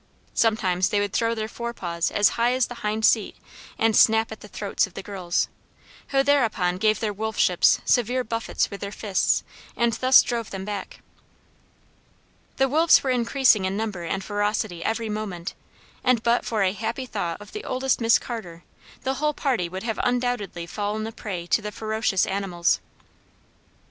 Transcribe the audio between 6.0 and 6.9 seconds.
who thereupon